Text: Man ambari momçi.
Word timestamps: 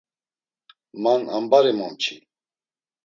Man 1.03 1.21
ambari 1.37 1.71
momçi. 1.79 2.15